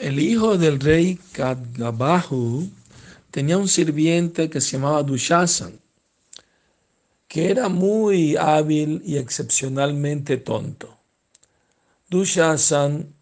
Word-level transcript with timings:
El 0.00 0.18
hijo 0.18 0.56
del 0.56 0.80
rey 0.80 1.18
Kadgabahu 1.32 2.70
tenía 3.30 3.58
un 3.58 3.68
sirviente 3.68 4.48
que 4.48 4.58
se 4.62 4.78
llamaba 4.78 5.02
Dushasan, 5.02 5.78
que 7.28 7.50
era 7.50 7.68
muy 7.68 8.34
hábil 8.34 9.02
y 9.04 9.18
excepcionalmente 9.18 10.38
tonto. 10.38 10.96
Dushasan 12.08 13.12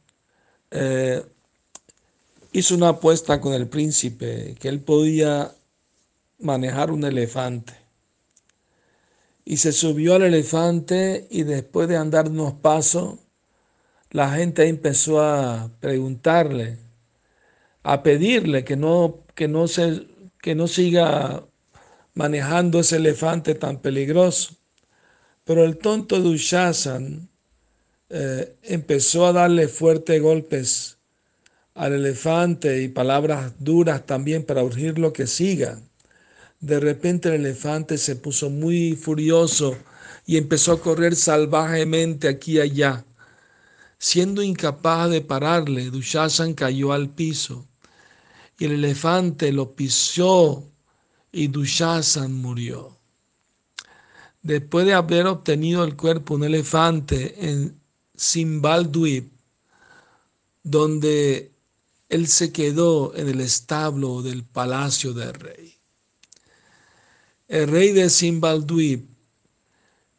eh, 0.70 1.24
hizo 2.52 2.76
una 2.76 2.90
apuesta 2.90 3.40
con 3.40 3.54
el 3.54 3.66
príncipe 3.66 4.54
que 4.60 4.68
él 4.68 4.80
podía 4.80 5.52
manejar 6.38 6.92
un 6.92 7.02
elefante. 7.02 7.74
Y 9.44 9.56
se 9.56 9.72
subió 9.72 10.14
al 10.14 10.22
elefante 10.22 11.26
y 11.28 11.42
después 11.42 11.88
de 11.88 11.96
andar 11.96 12.28
unos 12.28 12.52
pasos, 12.52 13.18
la 14.10 14.30
gente 14.34 14.66
empezó 14.66 15.20
a 15.20 15.70
preguntarle, 15.80 16.78
a 17.82 18.02
pedirle 18.02 18.64
que 18.64 18.76
no, 18.76 19.24
que 19.34 19.48
no, 19.48 19.68
se, 19.68 20.06
que 20.40 20.54
no 20.54 20.66
siga 20.66 21.44
manejando 22.14 22.80
ese 22.80 22.96
elefante 22.96 23.54
tan 23.54 23.78
peligroso. 23.80 24.54
Pero 25.44 25.64
el 25.64 25.78
tonto 25.78 26.20
Dushasan 26.20 27.28
eh, 28.10 28.54
empezó 28.62 29.26
a 29.26 29.32
darle 29.32 29.68
fuertes 29.68 30.20
golpes 30.20 30.98
al 31.74 31.92
elefante 31.92 32.82
y 32.82 32.88
palabras 32.88 33.52
duras 33.58 34.04
también 34.04 34.44
para 34.44 34.64
urgirlo 34.64 35.12
que 35.12 35.26
siga. 35.26 35.80
De 36.60 36.80
repente 36.80 37.28
el 37.28 37.36
elefante 37.36 37.98
se 37.98 38.16
puso 38.16 38.50
muy 38.50 38.96
furioso 38.96 39.76
y 40.26 40.36
empezó 40.36 40.72
a 40.72 40.80
correr 40.80 41.14
salvajemente 41.14 42.28
aquí 42.28 42.56
y 42.56 42.60
allá. 42.60 43.04
Siendo 43.98 44.42
incapaz 44.42 45.10
de 45.10 45.20
pararle, 45.20 45.90
Dushasan 45.90 46.54
cayó 46.54 46.92
al 46.92 47.10
piso 47.10 47.66
y 48.56 48.66
el 48.66 48.72
elefante 48.72 49.52
lo 49.52 49.74
pisó 49.74 50.70
y 51.32 51.48
Dushasan 51.48 52.32
murió. 52.32 52.96
Después 54.42 54.86
de 54.86 54.94
haber 54.94 55.26
obtenido 55.26 55.82
el 55.82 55.96
cuerpo 55.96 56.34
de 56.34 56.38
un 56.38 56.44
elefante 56.44 57.50
en 57.50 57.80
Simbaldwip, 58.14 59.32
donde 60.62 61.52
él 62.08 62.28
se 62.28 62.52
quedó 62.52 63.14
en 63.16 63.28
el 63.28 63.40
establo 63.40 64.22
del 64.22 64.44
palacio 64.44 65.12
del 65.12 65.34
rey. 65.34 65.74
El 67.48 67.68
rey 67.68 67.92
de 67.92 68.08
Simbaldwip 68.10 69.08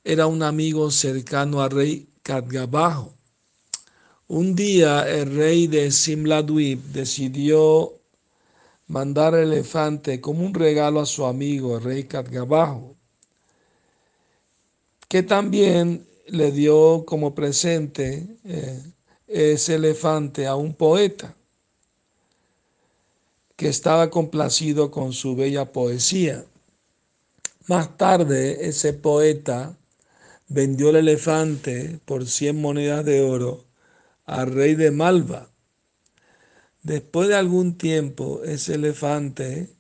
era 0.04 0.28
un 0.28 0.44
amigo 0.44 0.92
cercano 0.92 1.62
al 1.62 1.72
rey 1.72 2.10
Kadgabajo 2.24 3.19
un 4.30 4.56
día 4.56 5.10
el 5.10 5.36
rey 5.36 5.66
de 5.66 5.92
Simladwip 5.92 6.80
decidió 6.94 8.00
mandar 8.88 9.34
el 9.34 9.52
elefante 9.52 10.22
como 10.22 10.46
un 10.46 10.54
regalo 10.54 11.00
a 11.00 11.08
su 11.08 11.26
amigo, 11.26 11.78
el 11.78 11.84
rey 11.84 12.04
Kadgabajo, 12.04 12.96
que 15.08 15.24
también 15.24 16.06
le 16.28 16.52
dio 16.52 17.06
como 17.08 17.34
presente 17.34 18.28
eh, 18.46 18.84
ese 19.28 19.76
elefante 19.76 20.46
a 20.46 20.56
un 20.56 20.76
poeta 20.76 21.36
que 23.56 23.68
estaba 23.68 24.12
complacido 24.12 24.92
con 24.92 25.12
su 25.12 25.36
bella 25.36 25.72
poesía. 25.72 26.46
Más 27.68 27.98
tarde 27.98 28.68
ese 28.70 28.94
poeta 28.94 29.76
vendió 30.48 30.92
el 30.92 30.98
elefante 30.98 32.00
por 32.06 32.28
100 32.28 32.62
monedas 32.62 33.04
de 33.06 33.22
oro 33.22 33.69
al 34.30 34.52
rey 34.52 34.76
de 34.76 34.92
Malva. 34.92 35.50
Después 36.84 37.28
de 37.28 37.36
algún 37.36 37.78
tiempo, 37.78 38.44
ese 38.44 38.76
elefante 38.76 39.76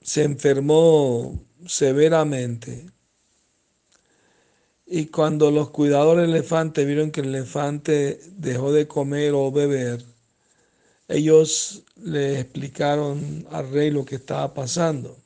se 0.00 0.24
enfermó 0.24 1.44
severamente. 1.66 2.86
Y 4.86 5.06
cuando 5.06 5.50
los 5.50 5.70
cuidadores 5.70 6.22
del 6.22 6.34
elefante 6.34 6.84
vieron 6.86 7.10
que 7.10 7.20
el 7.20 7.34
elefante 7.34 8.20
dejó 8.32 8.72
de 8.72 8.88
comer 8.88 9.32
o 9.34 9.52
beber, 9.52 10.02
ellos 11.08 11.84
le 11.96 12.40
explicaron 12.40 13.46
al 13.50 13.70
rey 13.70 13.90
lo 13.90 14.06
que 14.06 14.16
estaba 14.16 14.54
pasando. 14.54 15.18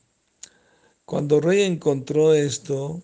Cuando 1.05 1.37
el 1.37 1.43
rey 1.43 1.61
encontró 1.63 2.33
esto, 2.33 3.01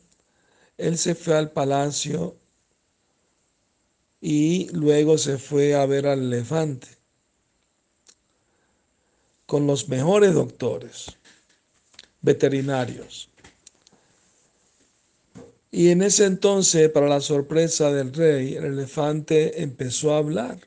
él 0.77 0.97
se 0.97 1.15
fue 1.15 1.37
al 1.37 1.51
palacio 1.51 2.42
y 4.25 4.69
luego 4.71 5.17
se 5.17 5.37
fue 5.37 5.75
a 5.75 5.85
ver 5.85 6.07
al 6.07 6.19
elefante 6.19 6.87
con 9.45 9.67
los 9.67 9.89
mejores 9.89 10.33
doctores 10.33 11.07
veterinarios. 12.21 13.29
Y 15.71 15.89
en 15.89 16.03
ese 16.03 16.23
entonces, 16.23 16.89
para 16.89 17.09
la 17.09 17.19
sorpresa 17.19 17.91
del 17.91 18.13
rey, 18.13 18.55
el 18.55 18.63
elefante 18.63 19.61
empezó 19.61 20.13
a 20.13 20.19
hablar. 20.19 20.57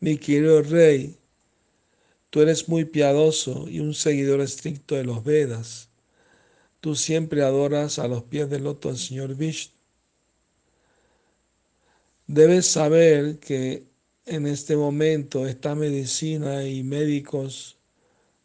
Mi 0.00 0.18
querido 0.18 0.60
rey, 0.60 1.16
tú 2.28 2.42
eres 2.42 2.68
muy 2.68 2.84
piadoso 2.84 3.66
y 3.66 3.80
un 3.80 3.94
seguidor 3.94 4.42
estricto 4.42 4.94
de 4.94 5.04
los 5.04 5.24
Vedas. 5.24 5.88
Tú 6.82 6.94
siempre 6.94 7.42
adoras 7.42 7.98
a 7.98 8.08
los 8.08 8.24
pies 8.24 8.50
del 8.50 8.64
loto 8.64 8.90
al 8.90 8.98
Señor 8.98 9.34
Vishnu. 9.34 9.77
Debes 12.28 12.66
saber 12.66 13.38
que 13.38 13.86
en 14.26 14.46
este 14.46 14.76
momento 14.76 15.46
esta 15.46 15.74
medicina 15.74 16.62
y 16.62 16.82
médicos 16.82 17.78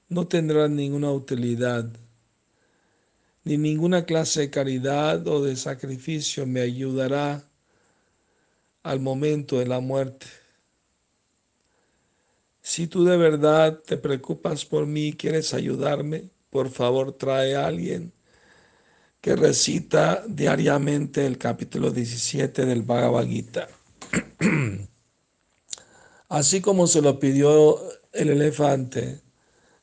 no 0.07 0.25
tendrán 0.25 0.77
ninguna 0.77 1.11
utilidad, 1.11 1.91
ni 3.43 3.57
ninguna 3.57 4.05
clase 4.05 4.39
de 4.39 4.49
caridad 4.49 5.27
o 5.27 5.43
de 5.43 5.57
sacrificio 5.57 6.47
me 6.47 6.61
ayudará 6.61 7.43
al 8.83 9.01
momento 9.01 9.59
de 9.59 9.67
la 9.67 9.81
muerte. 9.81 10.27
Si 12.61 12.87
tú 12.87 13.03
de 13.03 13.17
verdad 13.17 13.81
te 13.85 13.97
preocupas 13.97 14.63
por 14.63 14.85
mí 14.85 15.07
y 15.07 15.13
quieres 15.13 15.53
ayudarme, 15.53 16.29
por 16.49 16.69
favor 16.69 17.17
trae 17.17 17.57
a 17.57 17.67
alguien 17.67 18.13
que 19.23 19.37
recita 19.37 20.21
diariamente 20.27 21.25
el 21.25 21.37
capítulo 21.37 21.91
17 21.91 22.65
del 22.65 22.81
Bhagavad 22.81 23.25
Gita. 23.25 23.69
Así 26.27 26.59
como 26.59 26.87
se 26.87 27.01
lo 27.01 27.17
pidió 27.21 27.79
el 28.11 28.31
elefante, 28.31 29.21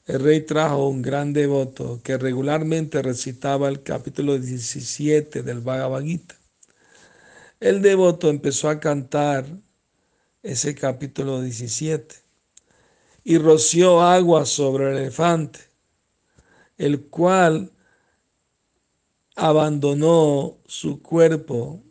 el 0.05 0.21
rey 0.21 0.43
trajo 0.43 0.89
un 0.89 1.01
gran 1.01 1.33
devoto 1.33 2.03
que 2.05 2.19
regularmente 2.19 3.01
recitaba 3.01 3.71
el 3.71 3.83
capítulo 3.83 4.39
17 4.39 5.43
del 5.43 5.61
Bhagavad 5.61 6.03
Gita. 6.03 6.35
El 7.61 7.81
devoto 7.81 8.29
empezó 8.29 8.69
a 8.69 8.79
cantar 8.79 9.47
ese 10.43 10.75
capítulo 10.75 11.41
17 11.41 12.15
y 13.25 13.39
roció 13.39 14.03
agua 14.03 14.45
sobre 14.45 14.91
el 14.91 14.99
elefante, 14.99 15.61
el 16.77 17.07
cual 17.07 17.73
abandonó 19.43 20.59
su 20.67 21.01
cuerpo 21.01 21.83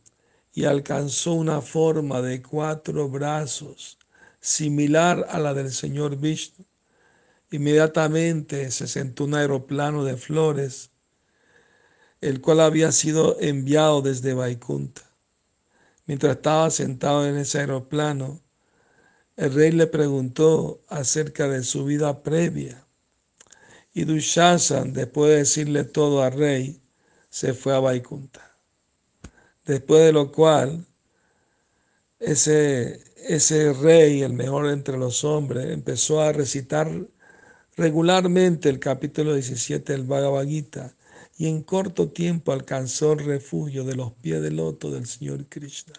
y 0.53 0.65
alcanzó 0.65 1.33
una 1.33 1.61
forma 1.61 2.21
de 2.21 2.43
cuatro 2.43 3.09
brazos 3.09 3.97
similar 4.39 5.25
a 5.27 5.39
la 5.39 5.55
del 5.55 5.71
señor 5.71 6.15
Vishnu. 6.17 6.63
Inmediatamente 7.49 8.69
se 8.69 8.85
sentó 8.85 9.23
un 9.23 9.33
aeroplano 9.33 10.03
de 10.03 10.15
flores, 10.15 10.91
el 12.21 12.39
cual 12.39 12.59
había 12.59 12.91
sido 12.91 13.39
enviado 13.39 14.03
desde 14.03 14.35
Vaikunta. 14.35 15.01
Mientras 16.05 16.35
estaba 16.35 16.69
sentado 16.69 17.25
en 17.25 17.35
ese 17.35 17.61
aeroplano, 17.61 18.41
el 19.37 19.55
rey 19.55 19.71
le 19.71 19.87
preguntó 19.87 20.83
acerca 20.87 21.47
de 21.47 21.63
su 21.63 21.83
vida 21.83 22.21
previa. 22.21 22.85
Y 23.91 24.03
Dushasan, 24.03 24.93
después 24.93 25.31
de 25.31 25.37
decirle 25.37 25.83
todo 25.83 26.21
al 26.21 26.33
rey, 26.33 26.79
se 27.39 27.53
fue 27.53 27.73
a 27.73 27.79
Vaikunta. 27.79 28.53
Después 29.63 30.03
de 30.03 30.11
lo 30.11 30.29
cual, 30.29 30.85
ese, 32.19 33.01
ese 33.15 33.71
rey, 33.71 34.23
el 34.23 34.33
mejor 34.33 34.67
entre 34.67 34.97
los 34.97 35.23
hombres, 35.23 35.67
empezó 35.67 36.19
a 36.19 36.33
recitar 36.33 36.91
regularmente 37.77 38.67
el 38.67 38.77
capítulo 38.77 39.35
17 39.35 39.93
del 39.93 40.03
Bhagavad 40.03 40.47
Gita 40.47 40.93
y 41.37 41.47
en 41.47 41.63
corto 41.63 42.09
tiempo 42.09 42.51
alcanzó 42.51 43.13
el 43.13 43.19
refugio 43.19 43.85
de 43.85 43.95
los 43.95 44.11
pies 44.11 44.41
del 44.41 44.57
loto 44.57 44.91
del 44.91 45.05
Señor 45.05 45.45
Krishna. 45.45 45.93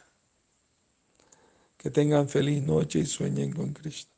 Que 1.79 1.89
tengan 1.89 2.29
feliz 2.29 2.63
noche 2.63 2.99
y 2.99 3.07
sueñen 3.07 3.55
con 3.55 3.73
Krishna. 3.73 4.13